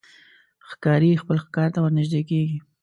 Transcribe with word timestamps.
ښکاري 0.69 1.11
خپل 1.21 1.37
ښکار 1.45 1.69
ته 1.75 1.79
ورنژدې 1.81 2.21
کېږي. 2.29 2.57